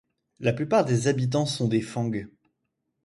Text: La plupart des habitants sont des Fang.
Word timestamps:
La 0.39 0.51
plupart 0.51 0.83
des 0.83 1.07
habitants 1.07 1.45
sont 1.45 1.67
des 1.67 1.81
Fang. 1.81 2.09